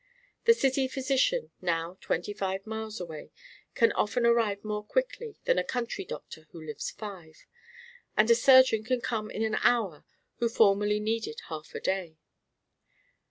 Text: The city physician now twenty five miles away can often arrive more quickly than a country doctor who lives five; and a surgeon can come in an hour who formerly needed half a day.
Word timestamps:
The 0.45 0.55
city 0.55 0.87
physician 0.87 1.51
now 1.61 1.99
twenty 2.01 2.33
five 2.33 2.65
miles 2.65 2.99
away 2.99 3.29
can 3.75 3.91
often 3.91 4.25
arrive 4.25 4.63
more 4.63 4.83
quickly 4.83 5.37
than 5.45 5.59
a 5.59 5.63
country 5.63 6.03
doctor 6.05 6.47
who 6.49 6.65
lives 6.65 6.89
five; 6.89 7.45
and 8.17 8.27
a 8.31 8.33
surgeon 8.33 8.83
can 8.83 9.01
come 9.01 9.29
in 9.29 9.43
an 9.43 9.57
hour 9.61 10.03
who 10.39 10.49
formerly 10.49 10.99
needed 10.99 11.41
half 11.49 11.75
a 11.75 11.79
day. 11.79 12.17